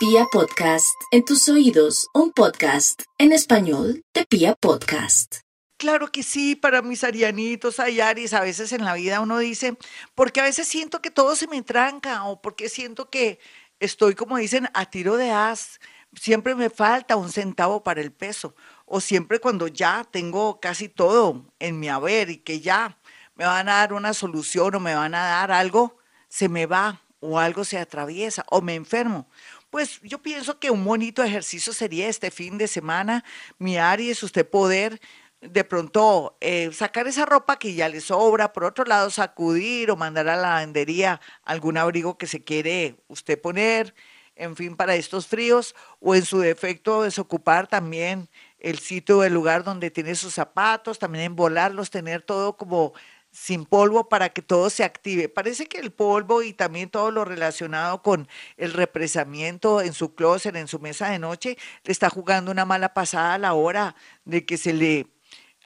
Pia 0.00 0.24
Podcast, 0.32 0.98
en 1.10 1.26
tus 1.26 1.46
oídos, 1.50 2.08
un 2.14 2.32
podcast 2.32 3.02
en 3.18 3.32
español 3.32 4.02
de 4.14 4.24
Pia 4.24 4.54
Podcast. 4.54 5.40
Claro 5.76 6.10
que 6.10 6.22
sí, 6.22 6.56
para 6.56 6.80
mis 6.80 7.04
arianitos, 7.04 7.78
hay 7.78 8.00
Aries, 8.00 8.32
a 8.32 8.40
veces 8.40 8.72
en 8.72 8.86
la 8.86 8.94
vida 8.94 9.20
uno 9.20 9.36
dice, 9.36 9.76
porque 10.14 10.40
a 10.40 10.44
veces 10.44 10.68
siento 10.68 11.02
que 11.02 11.10
todo 11.10 11.36
se 11.36 11.48
me 11.48 11.60
tranca 11.60 12.24
o 12.24 12.40
porque 12.40 12.70
siento 12.70 13.10
que 13.10 13.40
estoy, 13.78 14.14
como 14.14 14.38
dicen, 14.38 14.70
a 14.72 14.86
tiro 14.86 15.18
de 15.18 15.32
as, 15.32 15.80
siempre 16.14 16.54
me 16.54 16.70
falta 16.70 17.16
un 17.16 17.30
centavo 17.30 17.82
para 17.82 18.00
el 18.00 18.10
peso. 18.10 18.54
O 18.86 19.02
siempre 19.02 19.38
cuando 19.38 19.68
ya 19.68 20.08
tengo 20.10 20.60
casi 20.60 20.88
todo 20.88 21.52
en 21.58 21.78
mi 21.78 21.90
haber 21.90 22.30
y 22.30 22.38
que 22.38 22.60
ya 22.60 22.98
me 23.34 23.44
van 23.44 23.68
a 23.68 23.74
dar 23.74 23.92
una 23.92 24.14
solución 24.14 24.76
o 24.76 24.80
me 24.80 24.94
van 24.94 25.14
a 25.14 25.26
dar 25.26 25.52
algo, 25.52 25.98
se 26.30 26.48
me 26.48 26.64
va 26.64 27.02
o 27.20 27.38
algo 27.38 27.64
se 27.64 27.78
atraviesa 27.78 28.44
o 28.50 28.60
me 28.60 28.74
enfermo. 28.74 29.28
Pues 29.70 30.00
yo 30.02 30.20
pienso 30.20 30.58
que 30.58 30.70
un 30.70 30.84
bonito 30.84 31.22
ejercicio 31.22 31.72
sería 31.72 32.08
este 32.08 32.30
fin 32.30 32.58
de 32.58 32.66
semana, 32.66 33.24
mi 33.58 33.76
Aries, 33.76 34.22
usted 34.22 34.48
poder 34.48 35.00
de 35.40 35.64
pronto 35.64 36.36
eh, 36.40 36.70
sacar 36.72 37.06
esa 37.06 37.24
ropa 37.24 37.58
que 37.58 37.74
ya 37.74 37.88
le 37.88 38.00
sobra, 38.00 38.52
por 38.52 38.64
otro 38.64 38.84
lado 38.84 39.10
sacudir 39.10 39.90
o 39.90 39.96
mandar 39.96 40.28
a 40.28 40.36
la 40.36 40.42
lavandería 40.42 41.20
algún 41.44 41.78
abrigo 41.78 42.18
que 42.18 42.26
se 42.26 42.44
quiere 42.44 42.96
usted 43.08 43.40
poner, 43.40 43.94
en 44.36 44.56
fin, 44.56 44.76
para 44.76 44.94
estos 44.96 45.26
fríos, 45.26 45.74
o 45.98 46.14
en 46.14 46.24
su 46.24 46.40
defecto 46.40 47.02
desocupar 47.02 47.68
también 47.68 48.28
el 48.58 48.78
sitio, 48.78 49.24
el 49.24 49.32
lugar 49.34 49.64
donde 49.64 49.90
tiene 49.90 50.14
sus 50.14 50.34
zapatos, 50.34 50.98
también 50.98 51.24
embolarlos, 51.24 51.90
tener 51.90 52.22
todo 52.22 52.56
como 52.56 52.92
sin 53.32 53.64
polvo 53.64 54.08
para 54.08 54.30
que 54.30 54.42
todo 54.42 54.70
se 54.70 54.84
active. 54.84 55.28
Parece 55.28 55.66
que 55.66 55.78
el 55.78 55.92
polvo 55.92 56.42
y 56.42 56.52
también 56.52 56.90
todo 56.90 57.10
lo 57.10 57.24
relacionado 57.24 58.02
con 58.02 58.28
el 58.56 58.72
represamiento 58.72 59.80
en 59.80 59.92
su 59.92 60.14
closet, 60.14 60.56
en 60.56 60.68
su 60.68 60.80
mesa 60.80 61.10
de 61.10 61.18
noche, 61.18 61.56
le 61.84 61.92
está 61.92 62.10
jugando 62.10 62.50
una 62.50 62.64
mala 62.64 62.94
pasada 62.94 63.34
a 63.34 63.38
la 63.38 63.54
hora 63.54 63.94
de 64.24 64.44
que 64.44 64.56
se 64.56 64.72
le, 64.72 65.06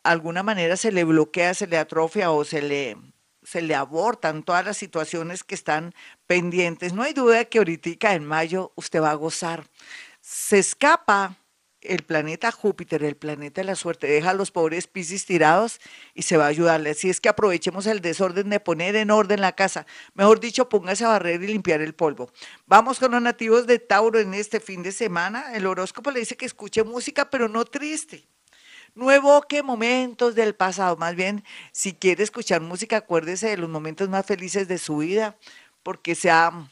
alguna 0.02 0.42
manera 0.42 0.76
se 0.76 0.92
le 0.92 1.04
bloquea, 1.04 1.54
se 1.54 1.66
le 1.66 1.78
atrofia 1.78 2.30
o 2.30 2.44
se 2.44 2.62
le, 2.62 2.96
se 3.42 3.62
le 3.62 3.74
abortan 3.74 4.42
todas 4.42 4.64
las 4.64 4.76
situaciones 4.76 5.44
que 5.44 5.54
están 5.54 5.94
pendientes. 6.26 6.92
No 6.92 7.02
hay 7.02 7.14
duda 7.14 7.44
que 7.46 7.58
ahorita 7.58 8.14
en 8.14 8.24
mayo 8.24 8.72
usted 8.76 9.00
va 9.00 9.10
a 9.10 9.14
gozar. 9.14 9.66
Se 10.20 10.58
escapa 10.58 11.36
el 11.84 12.02
planeta 12.02 12.50
Júpiter, 12.50 13.04
el 13.04 13.16
planeta 13.16 13.60
de 13.60 13.66
la 13.66 13.74
suerte, 13.76 14.06
deja 14.06 14.30
a 14.30 14.34
los 14.34 14.50
pobres 14.50 14.86
Piscis 14.86 15.26
tirados 15.26 15.80
y 16.14 16.22
se 16.22 16.36
va 16.36 16.44
a 16.46 16.48
ayudarle. 16.48 16.90
Así 16.90 17.10
es 17.10 17.20
que 17.20 17.28
aprovechemos 17.28 17.86
el 17.86 18.00
desorden 18.00 18.50
de 18.50 18.60
poner 18.60 18.96
en 18.96 19.10
orden 19.10 19.40
la 19.40 19.52
casa. 19.52 19.86
Mejor 20.14 20.40
dicho, 20.40 20.68
póngase 20.68 21.04
a 21.04 21.08
barrer 21.08 21.42
y 21.42 21.48
limpiar 21.48 21.80
el 21.80 21.94
polvo. 21.94 22.30
Vamos 22.66 22.98
con 22.98 23.12
los 23.12 23.22
nativos 23.22 23.66
de 23.66 23.78
Tauro 23.78 24.18
en 24.18 24.34
este 24.34 24.60
fin 24.60 24.82
de 24.82 24.92
semana. 24.92 25.54
El 25.54 25.66
horóscopo 25.66 26.10
le 26.10 26.20
dice 26.20 26.36
que 26.36 26.46
escuche 26.46 26.82
música, 26.84 27.30
pero 27.30 27.48
no 27.48 27.64
triste. 27.64 28.26
No 28.94 29.10
evoque 29.10 29.62
momentos 29.62 30.34
del 30.34 30.54
pasado. 30.54 30.96
Más 30.96 31.16
bien, 31.16 31.44
si 31.72 31.94
quiere 31.94 32.22
escuchar 32.22 32.60
música, 32.60 32.98
acuérdese 32.98 33.48
de 33.48 33.56
los 33.56 33.68
momentos 33.68 34.08
más 34.08 34.24
felices 34.24 34.68
de 34.68 34.78
su 34.78 34.98
vida, 34.98 35.36
porque 35.82 36.14
se 36.14 36.30
ha, 36.30 36.70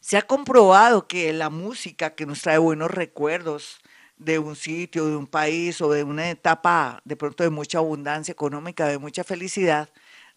se 0.00 0.16
ha 0.16 0.22
comprobado 0.22 1.08
que 1.08 1.32
la 1.32 1.50
música 1.50 2.14
que 2.14 2.26
nos 2.26 2.42
trae 2.42 2.58
buenos 2.58 2.92
recuerdos, 2.92 3.80
de 4.16 4.38
un 4.38 4.56
sitio, 4.56 5.06
de 5.06 5.16
un 5.16 5.26
país 5.26 5.80
o 5.80 5.90
de 5.90 6.04
una 6.04 6.30
etapa 6.30 7.00
de 7.04 7.16
pronto 7.16 7.44
de 7.44 7.50
mucha 7.50 7.78
abundancia 7.78 8.32
económica, 8.32 8.88
de 8.88 8.98
mucha 8.98 9.24
felicidad, 9.24 9.90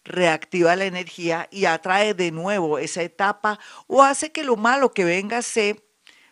reactiva 0.04 0.76
la 0.76 0.86
energía 0.86 1.48
y 1.50 1.66
atrae 1.66 2.14
de 2.14 2.30
nuevo 2.30 2.78
esa 2.78 3.02
etapa 3.02 3.58
o 3.86 4.02
hace 4.02 4.32
que 4.32 4.44
lo 4.44 4.56
malo 4.56 4.92
que 4.92 5.04
venga 5.04 5.42
se 5.42 5.84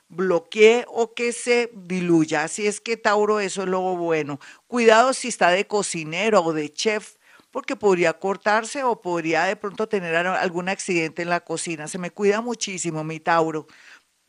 bloquee 0.09 0.85
o 0.89 1.15
que 1.15 1.33
se 1.33 1.71
diluya. 1.75 2.45
Así 2.45 2.67
es 2.67 2.81
que 2.81 2.97
Tauro, 2.97 3.41
eso 3.41 3.63
es 3.63 3.69
lo 3.69 3.81
bueno. 3.97 4.41
Cuidado 4.67 5.13
si 5.13 5.29
está 5.29 5.51
de 5.51 5.67
cocinero 5.67 6.43
o 6.43 6.53
de 6.53 6.73
chef, 6.73 7.17
porque 7.51 7.77
podría 7.77 8.13
cortarse 8.15 8.85
o 8.85 9.01
podría 9.01 9.45
de 9.45 9.57
pronto 9.57 9.89
tener 9.89 10.15
algún 10.17 10.69
accidente 10.69 11.23
en 11.23 11.31
la 11.31 11.41
cocina. 11.41 11.89
Se 11.89 11.99
me 11.99 12.11
cuida 12.11 12.41
muchísimo 12.41 13.05
mi 13.05 13.21
Tauro. 13.21 13.67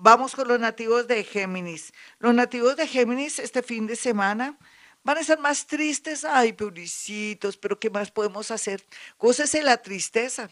Vamos 0.01 0.33
con 0.33 0.47
los 0.47 0.61
nativos 0.61 1.07
de 1.07 1.25
Géminis. 1.25 1.91
Los 2.19 2.33
nativos 2.33 2.77
de 2.77 2.87
Géminis 2.87 3.37
este 3.37 3.61
fin 3.61 3.85
de 3.85 3.97
semana 3.97 4.57
van 5.03 5.17
a 5.17 5.19
estar 5.19 5.37
más 5.39 5.67
tristes. 5.67 6.23
Ay, 6.23 6.53
publicitos, 6.53 7.57
pero 7.57 7.77
¿qué 7.77 7.89
más 7.89 8.09
podemos 8.09 8.49
hacer? 8.49 8.81
Cósese 9.17 9.61
la 9.61 9.75
tristeza, 9.81 10.49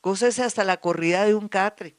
cósese 0.00 0.42
hasta 0.42 0.64
la 0.64 0.78
corrida 0.78 1.26
de 1.26 1.34
un 1.34 1.46
catre. 1.46 1.94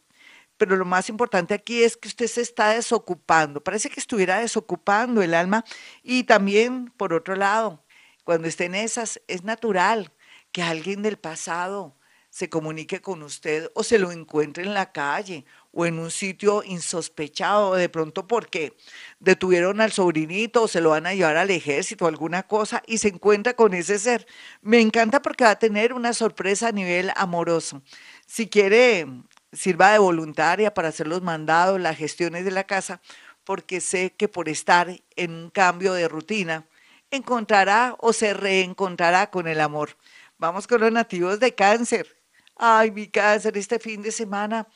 Pero 0.58 0.76
lo 0.76 0.86
más 0.86 1.08
importante 1.10 1.54
aquí 1.54 1.84
es 1.84 1.98
que 1.98 2.08
usted 2.08 2.26
se 2.26 2.42
está 2.42 2.70
desocupando. 2.70 3.64
Parece 3.64 3.92
que 3.92 4.00
estuviera 4.00 4.40
desocupando 4.40 5.22
el 5.22 5.36
alma. 5.36 5.64
Y 6.02 6.24
también, 6.24 6.92
por 6.98 7.14
otro 7.14 7.36
lado, 7.36 7.86
cuando 8.24 8.48
esté 8.48 8.66
en 8.66 8.74
esas, 8.74 9.22
es 9.28 9.44
natural 9.44 10.12
que 10.52 10.64
alguien 10.64 11.04
del 11.04 11.18
pasado 11.20 11.97
se 12.38 12.50
comunique 12.50 13.02
con 13.02 13.24
usted 13.24 13.72
o 13.74 13.82
se 13.82 13.98
lo 13.98 14.12
encuentre 14.12 14.64
en 14.64 14.76
la 14.76 14.92
calle 14.92 15.44
o 15.72 15.88
en 15.88 15.98
un 15.98 16.12
sitio 16.12 16.62
insospechado, 16.64 17.74
de 17.74 17.90
pronto 17.90 18.28
porque 18.28 18.78
detuvieron 19.20 19.82
al 19.82 19.92
sobrinito 19.92 20.62
o 20.62 20.68
se 20.68 20.80
lo 20.80 20.92
van 20.92 21.08
a 21.08 21.16
llevar 21.16 21.36
al 21.38 21.50
ejército 21.50 22.06
o 22.06 22.08
alguna 22.08 22.44
cosa 22.44 22.84
y 22.86 23.00
se 23.00 23.08
encuentra 23.08 23.56
con 23.56 23.74
ese 23.74 23.98
ser. 23.98 24.28
Me 24.62 24.80
encanta 24.80 25.24
porque 25.24 25.46
va 25.46 25.50
a 25.50 25.58
tener 25.58 25.94
una 25.94 26.14
sorpresa 26.14 26.68
a 26.68 26.72
nivel 26.72 27.12
amoroso. 27.16 27.82
Si 28.28 28.48
quiere, 28.48 29.08
sirva 29.52 29.94
de 29.94 29.98
voluntaria 29.98 30.76
para 30.76 30.90
hacer 30.90 31.08
los 31.08 31.24
mandados, 31.24 31.82
las 31.82 31.98
gestiones 31.98 32.46
de 32.46 32.52
la 32.52 32.66
casa, 32.66 33.02
porque 33.46 33.82
sé 33.82 34.14
que 34.16 34.28
por 34.28 34.48
estar 34.48 34.96
en 35.16 35.32
un 35.32 35.50
cambio 35.50 35.94
de 35.94 36.08
rutina, 36.08 36.68
encontrará 37.10 37.96
o 37.98 38.14
se 38.14 38.36
reencontrará 38.36 39.32
con 39.32 39.48
el 39.48 39.60
amor. 39.60 39.98
Vamos 40.38 40.68
con 40.68 40.82
los 40.82 40.92
nativos 40.92 41.40
de 41.40 41.56
cáncer. 41.56 42.17
Ay, 42.58 42.92
mi 42.92 43.08
cáncer, 43.08 43.58
este 43.58 43.80
fin 43.80 44.02
de 44.02 44.12
semana 44.12 44.68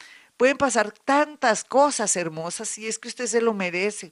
Pueden 0.42 0.58
pasar 0.58 0.92
tantas 0.92 1.64
cosas 1.64 2.16
hermosas 2.16 2.76
y 2.80 2.88
es 2.88 2.98
que 2.98 3.10
usted 3.10 3.28
se 3.28 3.42
lo 3.42 3.54
merece, 3.54 4.12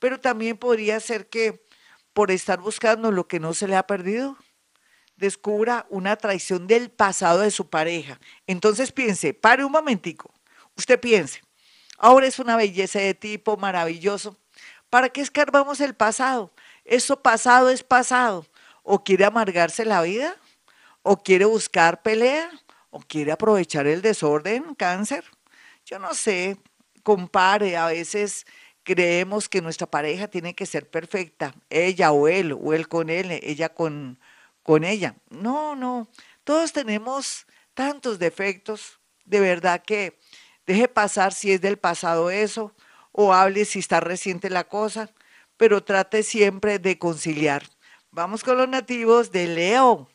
pero 0.00 0.18
también 0.18 0.56
podría 0.56 0.98
ser 0.98 1.28
que 1.28 1.64
por 2.12 2.32
estar 2.32 2.58
buscando 2.58 3.12
lo 3.12 3.28
que 3.28 3.38
no 3.38 3.54
se 3.54 3.68
le 3.68 3.76
ha 3.76 3.86
perdido, 3.86 4.36
descubra 5.14 5.86
una 5.88 6.16
traición 6.16 6.66
del 6.66 6.90
pasado 6.90 7.42
de 7.42 7.52
su 7.52 7.70
pareja. 7.70 8.18
Entonces 8.48 8.90
piense, 8.90 9.34
pare 9.34 9.64
un 9.64 9.70
momentico, 9.70 10.34
usted 10.76 10.98
piense, 10.98 11.42
ahora 11.96 12.26
es 12.26 12.40
una 12.40 12.56
belleza 12.56 12.98
de 12.98 13.14
tipo 13.14 13.56
maravilloso, 13.56 14.36
¿para 14.90 15.10
qué 15.10 15.20
escarbamos 15.20 15.80
el 15.80 15.94
pasado? 15.94 16.52
Eso 16.84 17.22
pasado 17.22 17.70
es 17.70 17.84
pasado. 17.84 18.44
¿O 18.82 19.04
quiere 19.04 19.26
amargarse 19.26 19.84
la 19.84 20.02
vida? 20.02 20.34
¿O 21.02 21.22
quiere 21.22 21.44
buscar 21.44 22.02
pelea? 22.02 22.50
¿O 22.98 23.02
quiere 23.06 23.30
aprovechar 23.30 23.86
el 23.86 24.02
desorden, 24.02 24.74
cáncer? 24.74 25.24
yo 25.86 26.00
no 26.00 26.14
sé, 26.14 26.58
compare, 27.04 27.76
a 27.76 27.86
veces 27.86 28.44
creemos 28.82 29.48
que 29.48 29.62
nuestra 29.62 29.86
pareja 29.86 30.26
tiene 30.26 30.54
que 30.54 30.66
ser 30.66 30.90
perfecta, 30.90 31.54
ella 31.70 32.10
o 32.10 32.26
él, 32.26 32.52
o 32.52 32.74
él 32.74 32.88
con 32.88 33.08
él, 33.08 33.30
ella 33.42 33.68
con, 33.68 34.18
con 34.64 34.82
ella. 34.82 35.14
No, 35.30 35.76
no, 35.76 36.08
todos 36.42 36.72
tenemos 36.72 37.46
tantos 37.72 38.18
defectos, 38.18 38.98
de 39.24 39.38
verdad 39.38 39.80
que 39.82 40.18
deje 40.66 40.88
pasar 40.88 41.32
si 41.32 41.52
es 41.52 41.60
del 41.60 41.78
pasado 41.78 42.30
eso, 42.30 42.74
o 43.12 43.32
hable 43.32 43.64
si 43.64 43.78
está 43.78 44.00
reciente 44.00 44.50
la 44.50 44.64
cosa, 44.64 45.10
pero 45.56 45.84
trate 45.84 46.24
siempre 46.24 46.80
de 46.80 46.98
conciliar. 46.98 47.62
Vamos 48.10 48.42
con 48.42 48.58
los 48.58 48.68
nativos 48.68 49.30
de 49.30 49.46
Leo. 49.46 50.08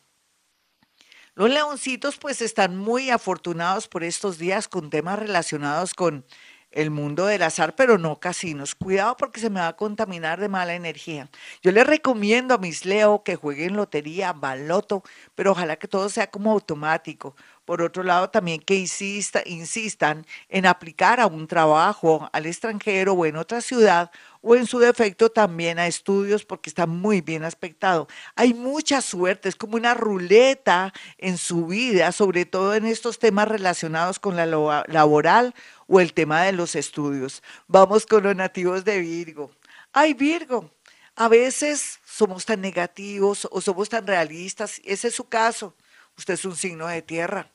Los 1.36 1.50
leoncitos 1.50 2.16
pues 2.16 2.40
están 2.40 2.76
muy 2.76 3.10
afortunados 3.10 3.88
por 3.88 4.04
estos 4.04 4.38
días 4.38 4.68
con 4.68 4.88
temas 4.88 5.18
relacionados 5.18 5.92
con 5.92 6.24
el 6.70 6.90
mundo 6.92 7.26
del 7.26 7.42
azar, 7.42 7.74
pero 7.74 7.98
no 7.98 8.20
casinos. 8.20 8.76
Cuidado 8.76 9.16
porque 9.16 9.40
se 9.40 9.50
me 9.50 9.58
va 9.58 9.68
a 9.68 9.76
contaminar 9.76 10.38
de 10.40 10.48
mala 10.48 10.74
energía. 10.74 11.28
Yo 11.60 11.72
les 11.72 11.86
recomiendo 11.88 12.54
a 12.54 12.58
mis 12.58 12.84
Leo 12.84 13.24
que 13.24 13.34
jueguen 13.34 13.74
lotería, 13.74 14.32
baloto, 14.32 15.02
pero 15.34 15.52
ojalá 15.52 15.76
que 15.76 15.88
todo 15.88 16.08
sea 16.08 16.30
como 16.30 16.52
automático. 16.52 17.34
Por 17.64 17.80
otro 17.80 18.02
lado, 18.02 18.28
también 18.28 18.60
que 18.60 18.74
insista, 18.74 19.42
insistan 19.46 20.26
en 20.48 20.66
aplicar 20.66 21.18
a 21.18 21.26
un 21.26 21.46
trabajo 21.46 22.28
al 22.32 22.44
extranjero 22.44 23.14
o 23.14 23.24
en 23.24 23.36
otra 23.36 23.62
ciudad 23.62 24.10
o 24.42 24.54
en 24.54 24.66
su 24.66 24.78
defecto 24.78 25.30
también 25.30 25.78
a 25.78 25.86
estudios 25.86 26.44
porque 26.44 26.68
está 26.68 26.86
muy 26.86 27.22
bien 27.22 27.42
aspectado. 27.44 28.06
Hay 28.36 28.52
mucha 28.52 29.00
suerte, 29.00 29.48
es 29.48 29.56
como 29.56 29.76
una 29.76 29.94
ruleta 29.94 30.92
en 31.16 31.38
su 31.38 31.66
vida, 31.66 32.12
sobre 32.12 32.44
todo 32.44 32.74
en 32.74 32.84
estos 32.84 33.18
temas 33.18 33.48
relacionados 33.48 34.18
con 34.18 34.36
la 34.36 34.44
laboral 34.44 35.54
o 35.86 36.00
el 36.00 36.12
tema 36.12 36.42
de 36.42 36.52
los 36.52 36.74
estudios. 36.74 37.42
Vamos 37.66 38.04
con 38.04 38.22
los 38.22 38.36
nativos 38.36 38.84
de 38.84 39.00
Virgo. 39.00 39.50
Ay, 39.92 40.12
Virgo, 40.12 40.70
a 41.16 41.28
veces 41.28 42.00
somos 42.04 42.44
tan 42.44 42.60
negativos 42.60 43.48
o 43.50 43.60
somos 43.60 43.88
tan 43.88 44.06
realistas, 44.06 44.82
ese 44.84 45.08
es 45.08 45.14
su 45.14 45.28
caso. 45.28 45.74
Usted 46.16 46.34
es 46.34 46.44
un 46.44 46.56
signo 46.56 46.86
de 46.86 47.02
tierra 47.02 47.50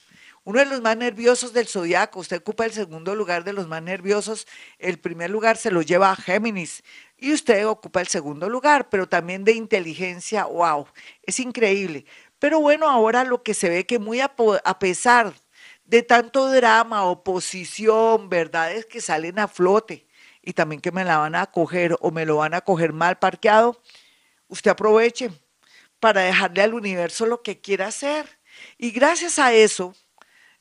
uno 0.50 0.60
de 0.60 0.66
los 0.66 0.82
más 0.82 0.98
nerviosos 0.98 1.54
del 1.54 1.68
zodiaco. 1.68 2.20
Usted 2.20 2.38
ocupa 2.38 2.66
el 2.66 2.72
segundo 2.72 3.14
lugar 3.14 3.44
de 3.44 3.54
los 3.54 3.68
más 3.68 3.84
nerviosos. 3.84 4.48
El 4.80 4.98
primer 4.98 5.30
lugar 5.30 5.58
se 5.58 5.70
lo 5.70 5.84
lleva 5.84 6.12
a 6.12 6.16
Géminis 6.16 6.84
y 7.18 7.34
usted 7.34 7.68
ocupa 7.68 8.02
el 8.02 8.08
segundo 8.08 8.50
lugar, 8.50 8.90
pero 8.90 9.08
también 9.08 9.44
de 9.44 9.52
inteligencia, 9.52 10.46
wow, 10.46 10.88
es 11.22 11.40
increíble. 11.40 12.06
Pero 12.40 12.60
bueno, 12.62 12.90
ahora 12.90 13.26
lo 13.26 13.44
que 13.44 13.54
se 13.54 13.70
ve 13.70 13.86
que 13.86 14.00
muy 14.00 14.22
a, 14.22 14.34
a 14.64 14.80
pesar 14.80 15.34
de 15.86 16.02
tanto 16.04 16.50
drama, 16.50 17.04
oposición, 17.04 18.30
verdades 18.30 18.88
que 18.88 19.02
salen 19.02 19.38
a 19.38 19.48
flote 19.48 20.08
y 20.42 20.54
también 20.54 20.82
que 20.82 20.92
me 20.92 21.04
la 21.06 21.18
van 21.18 21.36
a 21.36 21.46
coger 21.48 21.96
o 22.00 22.10
me 22.10 22.26
lo 22.26 22.38
van 22.38 22.56
a 22.56 22.62
coger 22.62 22.92
mal 22.94 23.20
parqueado, 23.20 23.82
usted 24.48 24.72
aproveche 24.72 25.30
para 26.00 26.22
dejarle 26.22 26.64
al 26.64 26.74
universo 26.74 27.28
lo 27.28 27.44
que 27.44 27.62
quiera 27.62 27.88
hacer. 27.88 28.39
Y 28.78 28.92
gracias 28.92 29.40
a 29.40 29.54
eso, 29.54 29.94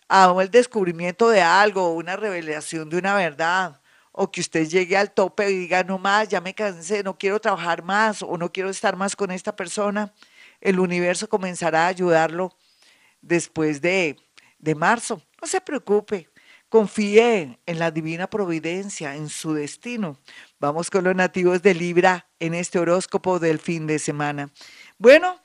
a 0.09 0.35
el 0.41 0.51
descubrimiento 0.51 1.29
de 1.29 1.41
algo, 1.41 1.95
una 1.95 2.17
revelación 2.17 2.89
de 2.89 2.99
una 2.99 3.15
verdad, 3.15 3.81
o 4.13 4.31
que 4.31 4.41
usted 4.41 4.67
llegue 4.67 4.97
al 4.97 5.13
tope 5.13 5.49
y 5.51 5.57
diga, 5.57 5.85
no 5.85 5.99
más, 5.99 6.29
ya 6.29 6.41
me 6.41 6.55
cansé, 6.55 7.03
no 7.03 7.17
quiero 7.17 7.41
trabajar 7.41 7.85
más 7.85 8.23
o 8.23 8.37
no 8.37 8.51
quiero 8.51 8.69
estar 8.69 8.97
más 8.97 9.15
con 9.15 9.31
esta 9.31 9.55
persona, 9.55 10.13
el 10.61 10.81
universo 10.81 11.29
comenzará 11.29 11.85
a 11.85 11.89
ayudarlo 11.89 12.53
después 13.21 13.81
de, 13.81 14.17
de 14.59 14.75
marzo. 14.75 15.23
No 15.41 15.47
se 15.47 15.61
preocupe, 15.61 16.29
confíe 16.69 17.59
en 17.65 17.79
la 17.79 17.91
divina 17.91 18.29
providencia, 18.29 19.15
en 19.15 19.29
su 19.29 19.55
destino. 19.55 20.19
Vamos 20.59 20.91
con 20.91 21.05
los 21.05 21.15
nativos 21.15 21.63
de 21.63 21.75
Libra 21.75 22.27
en 22.41 22.55
este 22.55 22.79
horóscopo 22.79 23.39
del 23.39 23.59
fin 23.61 23.87
de 23.87 24.01
semana. 24.01 24.51
Bueno, 24.99 25.41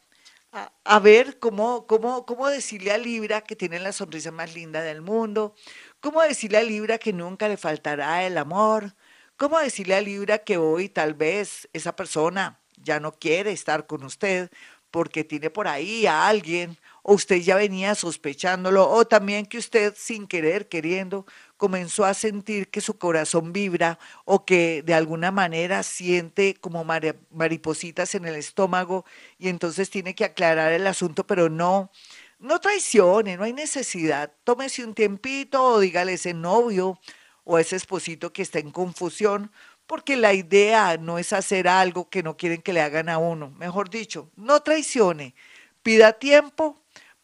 a, 0.54 1.00
ver 1.00 1.40
cómo, 1.40 1.88
cómo, 1.88 2.26
cómo 2.26 2.48
decirle 2.48 2.92
a 2.92 2.98
Libra 2.98 3.42
que 3.42 3.56
tiene 3.56 3.80
la 3.80 3.92
sonrisa 3.92 4.32
más 4.32 4.54
linda 4.54 4.82
del 4.82 5.02
mundo, 5.02 5.56
cómo 6.00 6.22
decirle 6.22 6.60
a 6.60 6.64
Libra 6.64 7.00
que 7.00 7.12
nunca 7.12 7.48
le 7.48 7.58
faltará 7.58 8.24
el 8.24 8.38
amor, 8.38 8.96
cómo 9.36 9.58
decirle 9.60 9.96
a 9.96 10.02
Libra 10.02 10.40
que 10.40 10.58
hoy 10.58 10.90
tal 10.90 11.16
vez 11.16 11.68
esa 11.74 11.96
persona 11.96 12.60
ya 12.78 13.00
no 13.00 13.14
quiere 13.14 13.52
estar 13.52 13.88
con 13.88 14.04
usted 14.04 14.52
porque 14.92 15.24
tiene 15.24 15.50
por 15.50 15.68
ahí 15.68 16.06
a 16.06 16.28
alguien 16.28 16.78
o 17.02 17.14
usted 17.14 17.38
ya 17.38 17.56
venía 17.56 17.96
sospechándolo, 17.96 18.90
o 18.90 19.06
también 19.06 19.46
que 19.46 19.58
usted 19.58 19.94
sin 19.98 20.28
querer, 20.28 20.70
queriendo, 20.70 21.26
comenzó 21.64 22.04
a 22.04 22.14
sentir 22.14 22.70
que 22.70 22.82
su 22.82 22.98
corazón 22.98 23.54
vibra 23.54 23.98
o 24.26 24.44
que 24.44 24.84
de 24.84 24.94
alguna 24.94 25.32
manera 25.32 25.82
siente 25.84 26.56
como 26.56 26.84
maripositas 26.84 28.16
en 28.16 28.26
el 28.26 28.36
estómago 28.36 29.06
y 29.40 29.48
entonces 29.48 29.90
tiene 29.90 30.14
que 30.14 30.26
aclarar 30.26 30.74
el 30.74 30.86
asunto, 30.86 31.26
pero 31.26 31.48
no, 31.48 31.90
no 32.38 32.60
traicione, 32.60 33.38
no 33.38 33.46
hay 33.46 33.54
necesidad. 33.54 34.34
Tómese 34.44 34.84
un 34.84 34.94
tiempito 34.94 35.64
o 35.64 35.80
dígale 35.80 36.16
ese 36.16 36.34
novio 36.34 37.00
o 37.46 37.58
ese 37.58 37.78
esposito 37.78 38.34
que 38.34 38.42
está 38.42 38.60
en 38.60 38.72
confusión, 38.72 39.50
porque 39.88 40.18
la 40.18 40.34
idea 40.34 40.98
no 40.98 41.18
es 41.18 41.32
hacer 41.32 41.70
algo 41.70 42.10
que 42.10 42.24
no 42.24 42.36
quieren 42.36 42.62
que 42.62 42.74
le 42.74 42.82
hagan 42.82 43.08
a 43.08 43.20
uno. 43.20 43.52
Mejor 43.52 43.90
dicho, 43.90 44.30
no 44.36 44.60
traicione, 44.64 45.34
pida 45.82 46.12
tiempo 46.12 46.84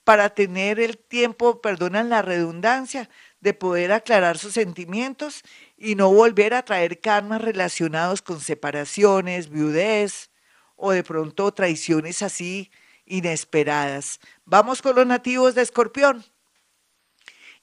para 0.10 0.30
tener 0.30 0.80
el 0.80 0.98
tiempo, 0.98 1.62
perdonan 1.62 2.10
la 2.10 2.22
redundancia, 2.22 3.10
de 3.42 3.54
poder 3.54 3.92
aclarar 3.92 4.38
sus 4.38 4.54
sentimientos 4.54 5.44
y 5.78 5.96
no 5.96 6.12
volver 6.12 6.54
a 6.54 6.64
traer 6.64 7.00
karmas 7.00 7.42
relacionados 7.42 8.22
con 8.22 8.40
separaciones, 8.40 9.50
viudez 9.50 10.30
o 10.76 10.92
de 10.92 11.04
pronto 11.04 11.52
traiciones 11.54 12.22
así 12.22 12.72
inesperadas. 13.06 14.20
Vamos 14.46 14.82
con 14.82 14.96
los 14.96 15.06
nativos 15.06 15.56
de 15.56 15.62
Escorpión. 15.62 16.24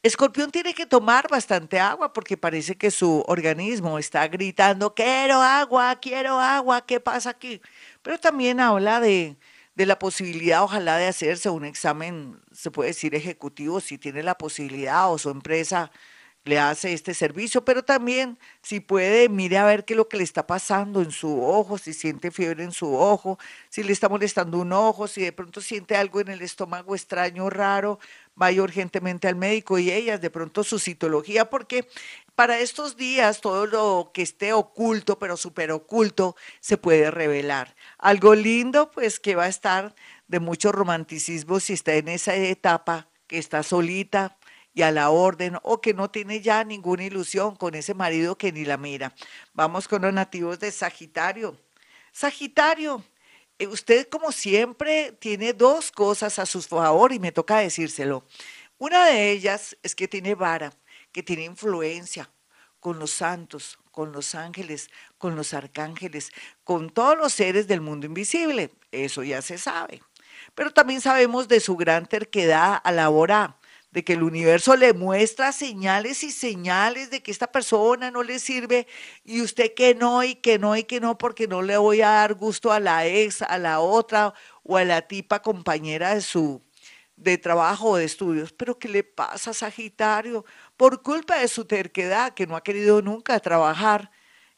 Escorpión 0.02 0.50
tiene 0.50 0.74
que 0.74 0.86
tomar 0.86 1.28
bastante 1.28 1.80
agua 1.80 2.12
porque 2.12 2.36
parece 2.36 2.76
que 2.76 2.90
su 2.90 3.24
organismo 3.26 3.98
está 3.98 4.28
gritando, 4.28 4.94
quiero 4.94 5.40
agua, 5.40 5.96
quiero 6.00 6.38
agua, 6.38 6.84
¿qué 6.86 7.00
pasa 7.00 7.30
aquí? 7.30 7.60
Pero 8.02 8.18
también 8.18 8.60
habla 8.60 9.00
de, 9.00 9.36
de 9.76 9.86
la 9.86 9.98
posibilidad, 9.98 10.62
ojalá, 10.62 10.96
de 10.96 11.06
hacerse 11.06 11.50
un 11.50 11.64
examen, 11.64 12.40
se 12.50 12.70
puede 12.70 12.88
decir 12.88 13.14
ejecutivo, 13.14 13.80
si 13.80 13.98
tiene 13.98 14.22
la 14.22 14.36
posibilidad 14.36 15.12
o 15.12 15.18
su 15.18 15.30
empresa 15.30 15.90
le 16.46 16.60
hace 16.60 16.92
este 16.92 17.12
servicio, 17.12 17.64
pero 17.64 17.84
también 17.84 18.38
si 18.62 18.78
puede, 18.78 19.28
mire 19.28 19.58
a 19.58 19.64
ver 19.64 19.84
qué 19.84 19.94
es 19.94 19.96
lo 19.96 20.08
que 20.08 20.16
le 20.16 20.22
está 20.22 20.46
pasando 20.46 21.02
en 21.02 21.10
su 21.10 21.42
ojo, 21.42 21.76
si 21.76 21.92
siente 21.92 22.30
fiebre 22.30 22.62
en 22.62 22.70
su 22.70 22.94
ojo, 22.94 23.36
si 23.68 23.82
le 23.82 23.92
está 23.92 24.08
molestando 24.08 24.58
un 24.58 24.72
ojo, 24.72 25.08
si 25.08 25.22
de 25.22 25.32
pronto 25.32 25.60
siente 25.60 25.96
algo 25.96 26.20
en 26.20 26.28
el 26.28 26.42
estómago 26.42 26.94
extraño, 26.94 27.50
raro, 27.50 27.98
vaya 28.36 28.62
urgentemente 28.62 29.26
al 29.26 29.34
médico 29.34 29.76
y 29.78 29.90
ellas, 29.90 30.20
de 30.20 30.30
pronto 30.30 30.62
su 30.62 30.78
citología, 30.78 31.50
porque 31.50 31.88
para 32.36 32.60
estos 32.60 32.96
días 32.96 33.40
todo 33.40 33.66
lo 33.66 34.12
que 34.14 34.22
esté 34.22 34.52
oculto, 34.52 35.18
pero 35.18 35.36
súper 35.36 35.72
oculto, 35.72 36.36
se 36.60 36.76
puede 36.76 37.10
revelar. 37.10 37.74
Algo 37.98 38.36
lindo, 38.36 38.92
pues 38.92 39.18
que 39.18 39.34
va 39.34 39.44
a 39.44 39.48
estar 39.48 39.96
de 40.28 40.38
mucho 40.38 40.70
romanticismo 40.70 41.58
si 41.58 41.72
está 41.72 41.94
en 41.94 42.06
esa 42.06 42.36
etapa 42.36 43.08
que 43.26 43.38
está 43.38 43.64
solita 43.64 44.35
y 44.76 44.82
a 44.82 44.90
la 44.90 45.08
orden 45.08 45.56
o 45.62 45.80
que 45.80 45.94
no 45.94 46.10
tiene 46.10 46.42
ya 46.42 46.62
ninguna 46.62 47.02
ilusión 47.02 47.56
con 47.56 47.74
ese 47.74 47.94
marido 47.94 48.36
que 48.36 48.52
ni 48.52 48.66
la 48.66 48.76
mira. 48.76 49.14
Vamos 49.54 49.88
con 49.88 50.02
los 50.02 50.12
nativos 50.12 50.60
de 50.60 50.70
Sagitario. 50.70 51.58
Sagitario, 52.12 53.02
eh, 53.58 53.66
usted 53.68 54.06
como 54.10 54.30
siempre 54.32 55.12
tiene 55.18 55.54
dos 55.54 55.90
cosas 55.90 56.38
a 56.38 56.44
su 56.44 56.60
favor 56.60 57.14
y 57.14 57.18
me 57.18 57.32
toca 57.32 57.56
decírselo. 57.56 58.26
Una 58.76 59.06
de 59.06 59.30
ellas 59.30 59.78
es 59.82 59.94
que 59.94 60.08
tiene 60.08 60.34
vara 60.34 60.70
que 61.10 61.22
tiene 61.22 61.44
influencia 61.44 62.30
con 62.78 62.98
los 62.98 63.12
santos, 63.12 63.78
con 63.90 64.12
los 64.12 64.34
ángeles, 64.34 64.90
con 65.16 65.36
los 65.36 65.54
arcángeles, 65.54 66.30
con 66.64 66.90
todos 66.90 67.16
los 67.16 67.32
seres 67.32 67.66
del 67.66 67.80
mundo 67.80 68.04
invisible. 68.04 68.72
Eso 68.92 69.22
ya 69.22 69.40
se 69.40 69.56
sabe. 69.56 70.02
Pero 70.54 70.70
también 70.70 71.00
sabemos 71.00 71.48
de 71.48 71.60
su 71.60 71.76
gran 71.76 72.04
terquedad 72.04 72.78
a 72.84 72.92
la 72.92 73.08
hora 73.08 73.56
de 73.96 74.04
que 74.04 74.12
el 74.12 74.22
universo 74.22 74.76
le 74.76 74.92
muestra 74.92 75.52
señales 75.52 76.22
y 76.22 76.30
señales 76.30 77.08
de 77.08 77.22
que 77.22 77.30
esta 77.30 77.50
persona 77.50 78.10
no 78.10 78.22
le 78.22 78.38
sirve 78.38 78.86
y 79.24 79.40
usted 79.40 79.72
que 79.72 79.94
no 79.94 80.22
y 80.22 80.34
que 80.34 80.58
no 80.58 80.76
y 80.76 80.84
que 80.84 81.00
no 81.00 81.16
porque 81.16 81.48
no 81.48 81.62
le 81.62 81.78
voy 81.78 82.02
a 82.02 82.10
dar 82.10 82.34
gusto 82.34 82.70
a 82.72 82.78
la 82.78 83.06
ex, 83.06 83.40
a 83.40 83.56
la 83.56 83.80
otra 83.80 84.34
o 84.62 84.76
a 84.76 84.84
la 84.84 85.00
tipa 85.08 85.40
compañera 85.40 86.14
de 86.14 86.20
su 86.20 86.62
de 87.16 87.38
trabajo 87.38 87.88
o 87.92 87.96
de 87.96 88.04
estudios. 88.04 88.52
Pero 88.52 88.78
¿qué 88.78 88.90
le 88.90 89.02
pasa, 89.02 89.54
Sagitario? 89.54 90.44
Por 90.76 91.00
culpa 91.00 91.38
de 91.38 91.48
su 91.48 91.64
terquedad, 91.64 92.34
que 92.34 92.46
no 92.46 92.54
ha 92.54 92.62
querido 92.62 93.00
nunca 93.00 93.40
trabajar, 93.40 94.10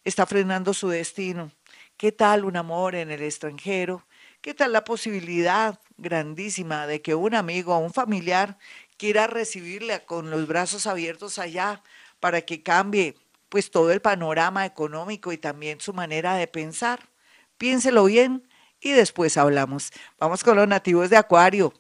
está 0.03 0.27
frenando 0.27 0.75
su 0.75 0.89
destino. 0.89 1.53
¿Qué 1.97 2.11
tal 2.11 2.45
un 2.45 2.57
amor 2.57 2.97
en 2.97 3.13
el 3.13 3.23
extranjero? 3.23 4.05
¿Qué 4.41 4.55
tal 4.55 4.73
la 4.73 4.85
posibilidad 4.85 5.81
grandísima 5.97 6.87
de 6.87 7.03
que 7.03 7.15
un 7.15 7.35
amigo 7.35 7.75
o 7.77 7.79
un 7.79 7.93
familiar 7.93 8.59
quiera 8.99 9.27
recibirle 9.27 10.05
con 10.05 10.31
los 10.31 10.47
brazos 10.47 10.87
abiertos 10.87 11.39
allá 11.39 11.83
para 12.21 12.43
que 12.43 12.63
cambie 12.63 13.15
pues 13.49 13.71
todo 13.71 13.91
el 13.93 14.03
panorama 14.03 14.67
económico 14.67 15.33
y 15.33 15.39
también 15.39 15.81
su 15.81 15.95
manera 15.95 16.35
de 16.35 16.47
pensar? 16.47 17.09
Piénselo 17.57 18.05
bien 18.05 18.47
y 18.81 18.93
después 18.93 19.37
hablamos. 19.39 19.91
Vamos 20.19 20.45
con 20.45 20.57
los 20.57 20.69
nativos 20.69 21.09
de 21.09 21.17
Acuario. 21.17 21.73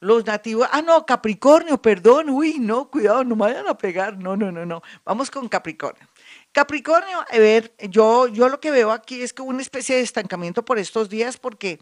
Los 0.00 0.26
nativos, 0.26 0.68
ah, 0.70 0.82
no, 0.82 1.06
Capricornio, 1.06 1.80
perdón, 1.80 2.28
uy, 2.28 2.58
no, 2.58 2.90
cuidado, 2.90 3.24
no 3.24 3.36
me 3.36 3.46
vayan 3.46 3.66
a 3.66 3.78
pegar, 3.78 4.18
no, 4.18 4.36
no, 4.36 4.52
no, 4.52 4.66
no, 4.66 4.82
vamos 5.02 5.30
con 5.30 5.48
Capricornio. 5.48 6.06
Capricornio, 6.52 7.20
a 7.20 7.38
ver, 7.38 7.74
yo, 7.88 8.28
yo 8.28 8.50
lo 8.50 8.60
que 8.60 8.70
veo 8.70 8.92
aquí 8.92 9.22
es 9.22 9.32
que 9.32 9.40
una 9.40 9.62
especie 9.62 9.96
de 9.96 10.02
estancamiento 10.02 10.62
por 10.62 10.78
estos 10.78 11.08
días 11.08 11.38
porque 11.38 11.80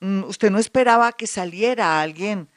mm, 0.00 0.24
usted 0.24 0.50
no 0.50 0.58
esperaba 0.58 1.12
que 1.12 1.26
saliera 1.26 2.02
alguien 2.02 2.50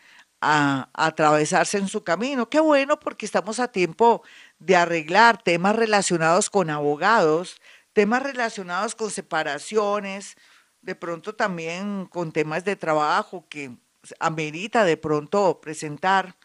a, 0.45 0.89
atravesarse 0.93 1.77
en 1.77 1.87
su 1.87 2.03
camino. 2.03 2.49
Qué 2.49 2.59
bueno 2.59 2.99
porque 2.99 3.25
estamos 3.25 3.59
a 3.59 3.67
tiempo 3.67 4.21
de 4.59 4.75
arreglar 4.75 5.41
temas 5.41 5.75
relacionados 5.75 6.49
con 6.49 6.69
abogados, 6.69 7.59
temas 7.93 8.21
relacionados 8.21 8.93
con 8.93 9.09
separaciones, 9.09 10.37
de 10.81 10.95
pronto 10.95 11.33
también 11.33 12.05
con 12.05 12.31
temas 12.31 12.63
de 12.63 12.75
trabajo 12.75 13.45
que 13.49 13.71
amerita 14.19 14.85
de 14.85 14.97
pronto 14.97 15.59
presentar 15.59 16.35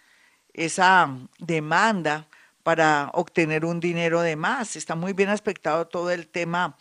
esa 0.55 1.15
demanda 1.39 2.27
para 2.63 3.11
obtener 3.13 3.67
un 3.67 3.81
dinero 3.81 4.23
de 4.23 4.37
más. 4.37 4.77
Está 4.77 4.95
muy 4.95 5.13
bien 5.13 5.29
aspectado 5.29 5.87
todo 5.87 6.11
el 6.11 6.27
tema 6.27 6.77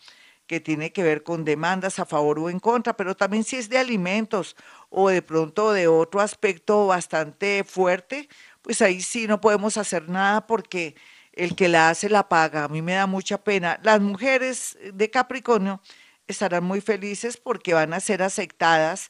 que 0.50 0.58
tiene 0.58 0.90
que 0.90 1.04
ver 1.04 1.22
con 1.22 1.44
demandas 1.44 2.00
a 2.00 2.04
favor 2.04 2.40
o 2.40 2.50
en 2.50 2.58
contra, 2.58 2.96
pero 2.96 3.14
también 3.14 3.44
si 3.44 3.54
es 3.54 3.68
de 3.68 3.78
alimentos 3.78 4.56
o 4.88 5.08
de 5.08 5.22
pronto 5.22 5.72
de 5.72 5.86
otro 5.86 6.20
aspecto 6.20 6.88
bastante 6.88 7.62
fuerte, 7.62 8.28
pues 8.60 8.82
ahí 8.82 9.00
sí 9.00 9.28
no 9.28 9.40
podemos 9.40 9.76
hacer 9.76 10.08
nada 10.08 10.48
porque 10.48 10.96
el 11.34 11.54
que 11.54 11.68
la 11.68 11.88
hace 11.88 12.08
la 12.08 12.28
paga. 12.28 12.64
A 12.64 12.68
mí 12.68 12.82
me 12.82 12.94
da 12.94 13.06
mucha 13.06 13.44
pena. 13.44 13.78
Las 13.84 14.00
mujeres 14.00 14.76
de 14.92 15.08
Capricornio 15.08 15.80
estarán 16.26 16.64
muy 16.64 16.80
felices 16.80 17.36
porque 17.36 17.72
van 17.72 17.92
a 17.92 18.00
ser 18.00 18.20
aceptadas 18.20 19.08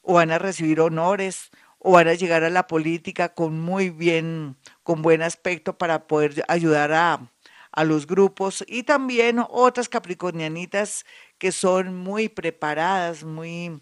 o 0.00 0.14
van 0.14 0.30
a 0.30 0.38
recibir 0.38 0.80
honores 0.80 1.50
o 1.80 1.92
van 1.92 2.08
a 2.08 2.14
llegar 2.14 2.44
a 2.44 2.50
la 2.50 2.66
política 2.66 3.34
con 3.34 3.60
muy 3.60 3.90
bien, 3.90 4.56
con 4.84 5.02
buen 5.02 5.20
aspecto 5.20 5.76
para 5.76 6.06
poder 6.06 6.42
ayudar 6.48 6.94
a, 6.94 7.30
a 7.72 7.84
los 7.84 8.06
grupos 8.06 8.64
y 8.66 8.82
también 8.82 9.42
otras 9.48 9.88
capricornianitas 9.88 11.04
que 11.38 11.52
son 11.52 11.94
muy 11.94 12.28
preparadas, 12.28 13.24
muy, 13.24 13.80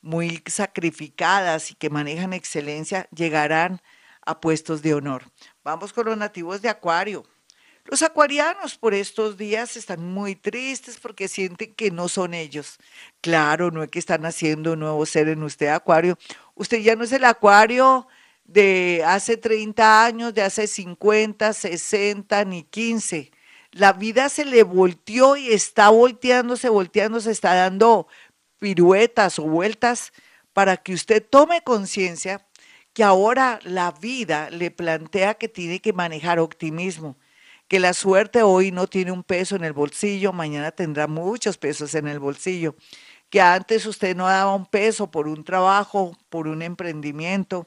muy 0.00 0.42
sacrificadas 0.46 1.70
y 1.70 1.74
que 1.74 1.90
manejan 1.90 2.32
excelencia, 2.32 3.08
llegarán 3.14 3.80
a 4.26 4.40
puestos 4.40 4.82
de 4.82 4.94
honor. 4.94 5.24
Vamos 5.62 5.92
con 5.92 6.06
los 6.06 6.16
nativos 6.16 6.62
de 6.62 6.68
Acuario. 6.68 7.24
Los 7.86 8.00
acuarianos 8.02 8.78
por 8.78 8.94
estos 8.94 9.36
días 9.36 9.76
están 9.76 10.02
muy 10.02 10.36
tristes 10.36 10.98
porque 10.98 11.28
sienten 11.28 11.74
que 11.74 11.90
no 11.90 12.08
son 12.08 12.32
ellos. 12.32 12.78
Claro, 13.20 13.70
no 13.70 13.82
es 13.82 13.90
que 13.90 13.98
están 13.98 14.24
haciendo 14.24 14.72
un 14.72 14.80
nuevo 14.80 15.04
ser 15.04 15.28
en 15.28 15.42
usted, 15.42 15.66
Acuario. 15.66 16.18
Usted 16.54 16.78
ya 16.78 16.96
no 16.96 17.04
es 17.04 17.12
el 17.12 17.24
Acuario 17.24 18.06
de 18.44 19.02
hace 19.06 19.36
30 19.36 20.04
años, 20.04 20.34
de 20.34 20.42
hace 20.42 20.66
50, 20.66 21.52
60 21.52 22.44
ni 22.44 22.64
15. 22.64 23.30
La 23.72 23.92
vida 23.92 24.28
se 24.28 24.44
le 24.44 24.62
volteó 24.62 25.36
y 25.36 25.48
está 25.52 25.90
volteándose, 25.90 26.68
volteándose, 26.68 27.30
está 27.30 27.54
dando 27.54 28.06
piruetas 28.58 29.38
o 29.38 29.44
vueltas 29.44 30.12
para 30.52 30.76
que 30.76 30.94
usted 30.94 31.24
tome 31.28 31.62
conciencia 31.62 32.46
que 32.92 33.02
ahora 33.02 33.58
la 33.64 33.90
vida 33.90 34.50
le 34.50 34.70
plantea 34.70 35.34
que 35.34 35.48
tiene 35.48 35.80
que 35.80 35.92
manejar 35.92 36.38
optimismo 36.38 37.16
que 37.68 37.80
la 37.80 37.94
suerte 37.94 38.42
hoy 38.42 38.70
no 38.72 38.86
tiene 38.86 39.12
un 39.12 39.22
peso 39.22 39.56
en 39.56 39.64
el 39.64 39.72
bolsillo, 39.72 40.32
mañana 40.32 40.70
tendrá 40.70 41.06
muchos 41.06 41.58
pesos 41.58 41.94
en 41.94 42.08
el 42.08 42.18
bolsillo, 42.18 42.74
que 43.30 43.40
antes 43.40 43.86
usted 43.86 44.16
no 44.16 44.26
daba 44.26 44.54
un 44.54 44.66
peso 44.66 45.10
por 45.10 45.28
un 45.28 45.44
trabajo, 45.44 46.16
por 46.28 46.46
un 46.46 46.62
emprendimiento 46.62 47.66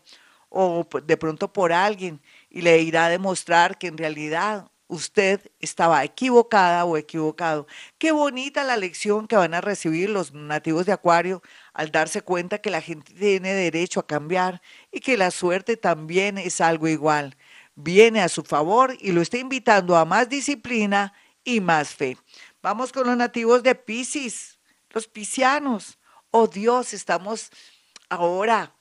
o 0.50 0.88
de 1.06 1.18
pronto 1.18 1.51
por 1.51 1.74
alguien 1.74 2.22
y 2.50 2.62
le 2.62 2.82
irá 2.82 3.06
a 3.06 3.10
demostrar 3.10 3.77
que 3.77 3.88
en 3.88 3.98
realidad 3.98 4.72
usted 4.88 5.51
estaba 5.60 6.04
equivocada 6.04 6.86
o 6.86 6.98
equivocado. 6.98 7.68
Qué 7.98 8.12
bonita 8.12 8.63
la 8.63 8.77
lección 8.77 9.27
que 9.27 9.36
van 9.36 9.54
a 9.54 9.62
recibir 9.62 10.10
los 10.10 10.34
nativos 10.34 10.86
de 10.86 10.94
Acuario 10.94 11.42
al 11.74 11.92
darse 11.92 12.22
cuenta 12.22 12.60
que 12.60 12.70
la 12.70 12.82
gente 12.82 13.13
tiene 13.13 13.54
derecho 13.54 14.00
a 14.00 14.08
cambiar 14.08 14.62
y 14.92 15.01
que 15.01 15.18
la 15.18 15.32
suerte 15.32 15.75
también 15.75 16.38
es 16.38 16.62
algo 16.62 16.88
igual 16.88 17.36
viene 17.77 18.22
a 18.22 18.27
su 18.27 18.44
favor 18.44 18.98
y 19.00 19.12
lo 19.12 19.22
está 19.22 19.38
invitando 19.38 19.96
a 19.96 20.04
más 20.04 20.27
disciplina 20.27 21.13
y 21.44 21.62
más 21.62 21.94
fe. 21.94 22.18
Vamos 22.62 22.92
con 22.92 23.08
los 23.08 23.16
nativos 23.16 23.63
de 23.63 23.75
Pisces, 23.75 24.60
los 24.89 25.08
piscianos. 25.08 26.00
Oh 26.32 26.48
Dios, 26.48 26.94
estamos 26.94 27.51
ahora 28.10 28.75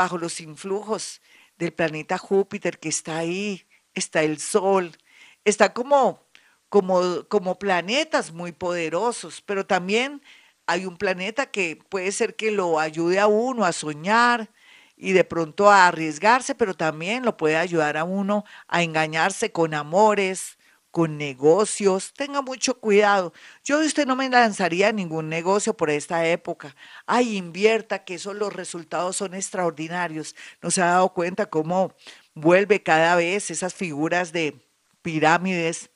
bajo 0.00 0.16
los 0.16 0.40
influjos 0.40 1.20
del 1.58 1.74
planeta 1.74 2.16
Júpiter 2.16 2.78
que 2.78 2.88
está 2.88 3.18
ahí, 3.18 3.66
está 3.92 4.22
el 4.22 4.38
Sol, 4.38 4.96
está 5.44 5.74
como, 5.74 6.26
como, 6.70 7.28
como 7.28 7.58
planetas 7.58 8.32
muy 8.32 8.52
poderosos, 8.52 9.42
pero 9.42 9.66
también 9.66 10.22
hay 10.66 10.86
un 10.86 10.96
planeta 10.96 11.50
que 11.50 11.76
puede 11.76 12.12
ser 12.12 12.34
que 12.34 12.50
lo 12.50 12.80
ayude 12.80 13.18
a 13.20 13.26
uno 13.26 13.66
a 13.66 13.72
soñar, 13.72 14.50
y 14.96 15.12
de 15.12 15.24
pronto 15.24 15.70
a 15.70 15.86
arriesgarse, 15.86 16.54
pero 16.54 16.74
también 16.74 17.24
lo 17.24 17.36
puede 17.36 17.56
ayudar 17.56 17.96
a 17.98 18.04
uno 18.04 18.44
a 18.68 18.82
engañarse 18.82 19.52
con 19.52 19.74
amores, 19.74 20.58
con 20.90 21.18
negocios. 21.18 22.12
Tenga 22.14 22.42
mucho 22.42 22.78
cuidado. 22.80 23.32
Yo 23.64 23.80
de 23.80 23.86
usted 23.86 24.06
no 24.06 24.16
me 24.16 24.28
lanzaría 24.28 24.92
ningún 24.92 25.28
negocio 25.28 25.76
por 25.76 25.90
esta 25.90 26.26
época. 26.26 26.74
Ay, 27.06 27.36
invierta, 27.36 28.04
que 28.04 28.14
esos 28.14 28.34
los 28.34 28.52
resultados 28.52 29.16
son 29.16 29.34
extraordinarios. 29.34 30.34
¿No 30.62 30.70
se 30.70 30.82
ha 30.82 30.86
dado 30.86 31.12
cuenta 31.14 31.46
cómo 31.46 31.94
vuelve 32.34 32.82
cada 32.82 33.16
vez 33.16 33.50
esas 33.50 33.74
figuras 33.74 34.32
de 34.32 34.60
pirámides 35.02 35.90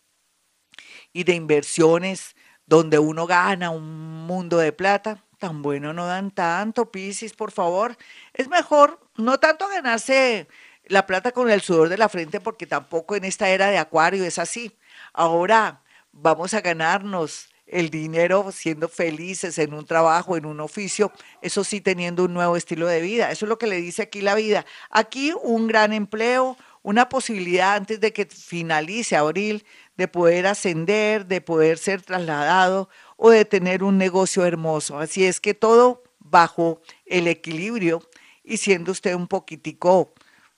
y 1.13 1.25
de 1.25 1.35
inversiones 1.35 2.37
donde 2.67 2.99
uno 2.99 3.27
gana 3.27 3.71
un 3.71 4.27
mundo 4.27 4.59
de 4.59 4.73
plata? 4.73 5.25
tan 5.45 5.61
bueno 5.61 5.93
no 5.93 6.07
dan 6.07 6.31
tanto, 6.31 6.91
Piscis, 6.91 7.35
por 7.35 7.53
favor. 7.53 7.99
Es 8.33 8.49
mejor 8.49 8.99
no 9.17 9.39
tanto 9.39 9.69
ganarse 9.69 10.49
la 10.87 11.07
plata 11.07 11.33
con 11.33 11.51
el 11.51 11.61
sudor 11.61 11.91
de 11.91 11.99
la 11.99 12.09
frente, 12.09 12.41
porque 12.41 12.67
tampoco 12.67 13.15
en 13.15 13.25
esta 13.25 13.51
era 13.51 13.69
de 13.69 13.77
acuario 13.77 14.25
es 14.25 14.39
así. 14.39 14.75
Ahora 15.15 15.83
vamos 16.13 16.55
a 16.55 16.61
ganarnos 16.61 17.49
el 17.67 17.89
dinero 17.89 18.53
siendo 18.53 18.89
felices 18.89 19.59
en 19.59 19.73
un 19.73 19.87
trabajo, 19.87 20.37
en 20.37 20.45
un 20.45 20.61
oficio, 20.61 21.13
eso 21.41 21.65
sí 21.65 21.81
teniendo 21.81 22.25
un 22.25 22.35
nuevo 22.35 22.57
estilo 22.57 22.87
de 22.87 23.01
vida. 23.01 23.31
Eso 23.31 23.47
es 23.47 23.49
lo 23.49 23.59
que 23.59 23.67
le 23.67 23.77
dice 23.77 24.03
aquí 24.03 24.21
la 24.21 24.35
vida. 24.35 24.67
Aquí 24.91 25.33
un 25.43 25.67
gran 25.67 25.93
empleo, 25.93 26.57
una 26.83 27.09
posibilidad 27.09 27.75
antes 27.75 28.01
de 28.01 28.13
que 28.13 28.27
finalice 28.27 29.17
abril 29.17 29.65
de 29.97 30.09
poder 30.09 30.47
ascender, 30.47 31.27
de 31.27 31.41
poder 31.41 31.79
ser 31.79 32.03
trasladado 32.03 32.89
o 33.17 33.31
de 33.31 33.45
tener 33.45 33.83
un 33.83 33.97
negocio 33.97 34.45
hermoso. 34.45 34.99
Así 34.99 35.25
es 35.25 35.41
que 35.41 35.55
todo 35.55 36.03
bajo 36.19 36.83
el 37.07 37.29
equilibrio 37.29 38.03
y 38.43 38.57
siendo 38.57 38.93
usted 38.93 39.15
un 39.15 39.29
poquitico, 39.29 40.13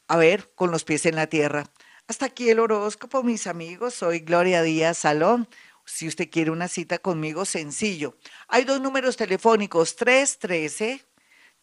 a 0.08 0.16
ver, 0.16 0.50
con 0.54 0.70
los 0.70 0.84
pies 0.84 1.06
en 1.06 1.16
la 1.16 1.26
tierra. 1.26 1.64
Hasta 2.08 2.26
aquí 2.26 2.50
el 2.50 2.60
horóscopo, 2.60 3.24
mis 3.24 3.48
amigos. 3.48 3.94
Soy 3.94 4.20
Gloria 4.20 4.62
Díaz 4.62 4.98
Salón. 4.98 5.48
Si 5.84 6.06
usted 6.06 6.30
quiere 6.30 6.52
una 6.52 6.68
cita 6.68 6.98
conmigo, 6.98 7.44
sencillo. 7.44 8.16
Hay 8.46 8.62
dos 8.62 8.80
números 8.80 9.16
telefónicos, 9.16 9.96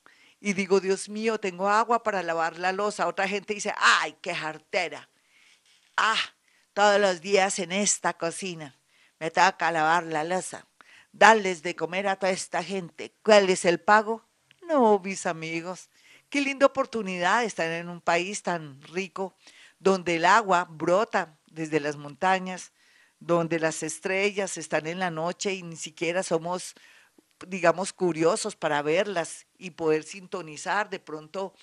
y 0.41 0.53
digo, 0.53 0.81
Dios 0.81 1.09
mío, 1.09 1.39
tengo 1.39 1.69
agua 1.69 2.03
para 2.03 2.23
lavar 2.23 2.59
la 2.59 2.73
losa. 2.73 3.09
Otra 3.09 3.27
gente 3.27 3.55
dice, 3.55 3.75
ay, 3.77 4.17
qué 4.23 4.35
jartera. 4.35 5.09
Ah, 5.97 6.21
todos 6.73 7.01
los 7.01 7.21
días 7.21 7.59
en 7.59 7.73
esta 7.73 8.15
cocina 8.15 8.79
me 9.19 9.33
toca 9.33 9.73
lavar 9.73 10.05
la 10.05 10.23
losa, 10.23 10.69
darles 11.11 11.63
de 11.63 11.75
comer 11.75 12.07
a 12.07 12.17
toda 12.17 12.31
esta 12.31 12.63
gente. 12.63 13.13
¿Cuál 13.23 13.51
es 13.51 13.65
el 13.65 13.81
pago? 13.81 14.28
No, 14.69 14.99
mis 14.99 15.25
amigos. 15.25 15.89
Qué 16.29 16.43
linda 16.43 16.67
oportunidad 16.67 17.43
estar 17.43 17.71
en 17.71 17.89
un 17.89 18.03
país 18.03 18.43
tan 18.43 18.83
rico, 18.83 19.35
donde 19.79 20.17
el 20.17 20.27
agua 20.27 20.67
brota 20.71 21.39
desde 21.47 21.81
las 21.81 21.97
montañas, 21.97 22.73
donde 23.19 23.59
las 23.61 23.83
estrellas 23.83 24.59
están 24.59 24.87
en 24.87 24.99
la 24.99 25.11
noche 25.11 25.55
y 25.55 25.63
ni 25.63 25.77
siquiera 25.77 26.23
somos, 26.23 26.75
digamos, 27.47 27.95
curiosos 27.95 28.57
para 28.57 28.83
verlas 28.83 29.47
y 29.57 29.71
poder 29.71 30.03
sintonizar 30.03 30.91
de 30.91 31.01
pronto 31.01 31.55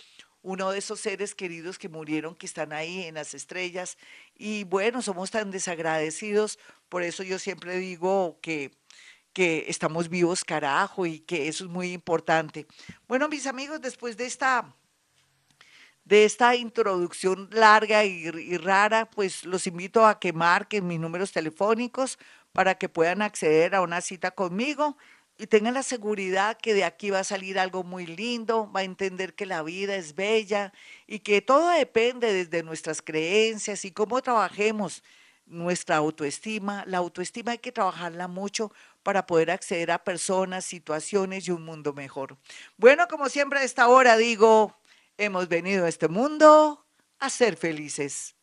uno 0.41 0.71
de 0.71 0.79
esos 0.79 0.99
seres 0.99 1.35
queridos 1.35 1.77
que 1.77 1.89
murieron, 1.89 2.35
que 2.35 2.47
están 2.47 2.73
ahí 2.73 3.03
en 3.03 3.15
las 3.15 3.35
estrellas. 3.35 3.97
Y 4.35 4.63
bueno, 4.63 5.03
somos 5.03 5.29
tan 5.29 5.51
desagradecidos, 5.51 6.57
por 6.89 7.03
eso 7.03 7.21
yo 7.21 7.37
siempre 7.37 7.77
digo 7.77 8.39
que 8.41 8.71
que 9.35 9.65
estamos 9.67 10.07
vivos, 10.07 10.45
carajo, 10.45 11.05
y 11.05 11.19
que 11.19 11.49
eso 11.49 11.65
es 11.65 11.69
muy 11.69 11.91
importante. 11.91 12.65
Bueno, 13.05 13.27
mis 13.27 13.45
amigos, 13.45 13.81
después 13.81 14.15
de 14.15 14.25
esta 14.25 14.73
de 16.05 16.23
esta 16.23 16.55
introducción 16.55 17.49
larga 17.51 18.05
y, 18.05 18.27
y, 18.27 18.57
rara, 18.57 19.09
pues 19.09 19.43
los 19.43 19.65
invito 19.65 20.05
a 20.05 20.19
que 20.19 20.33
marquen 20.33 20.87
mis 20.87 20.99
números 20.99 21.31
telefónicos 21.31 22.19
para 22.53 22.75
que 22.75 22.89
puedan 22.89 23.23
acceder 23.23 23.73
a 23.73 23.81
una 23.81 24.01
cita 24.01 24.29
conmigo 24.31 24.97
y 25.37 25.47
tengan 25.47 25.73
la 25.73 25.83
seguridad 25.83 26.57
que 26.57 26.73
de 26.73 26.85
aquí 26.85 27.09
va 27.09 27.19
a 27.19 27.23
salir 27.23 27.59
algo 27.59 27.83
muy 27.83 28.05
lindo, 28.05 28.71
va 28.71 28.81
a 28.81 28.83
entender 28.83 29.33
que 29.33 29.45
la 29.45 29.63
vida 29.63 29.95
es 29.95 30.15
bella 30.15 30.71
y 31.07 31.19
que 31.19 31.41
todo 31.41 31.69
depende 31.69 32.31
desde 32.31 32.63
nuestras 32.63 33.01
creencias 33.01 33.83
y 33.83 33.91
cómo 33.91 34.21
trabajemos 34.21 35.03
nuestra 35.45 35.97
autoestima. 35.97 36.83
La 36.87 36.97
autoestima 36.97 37.51
hay 37.51 37.57
que 37.59 37.71
trabajarla 37.71 38.27
mucho 38.27 38.71
para 39.03 39.25
poder 39.25 39.51
acceder 39.51 39.91
a 39.91 40.03
personas, 40.03 40.65
situaciones 40.65 41.47
y 41.47 41.51
un 41.51 41.63
mundo 41.63 41.93
mejor. 41.93 42.37
Bueno, 42.77 43.07
como 43.07 43.29
siempre 43.29 43.59
a 43.59 43.63
esta 43.63 43.87
hora 43.87 44.17
digo, 44.17 44.75
hemos 45.17 45.47
venido 45.47 45.85
a 45.85 45.89
este 45.89 46.07
mundo 46.07 46.85
a 47.19 47.29
ser 47.29 47.57
felices. 47.57 48.34